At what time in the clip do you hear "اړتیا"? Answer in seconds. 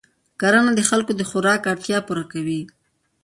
1.73-1.97